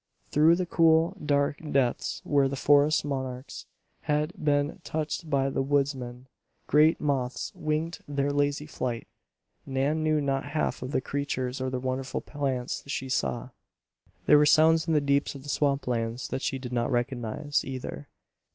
[0.31, 3.67] Through the cool, dark depths where the forest monarchs
[3.99, 6.25] had been untouched by the woodsmen,
[6.65, 9.05] great moths winged their lazy flight.
[9.63, 13.49] Nan knew not half of the creatures or the wonderful plants she saw.
[14.25, 18.07] There were sounds in the deeps of the swamplands that she did not recognize, either.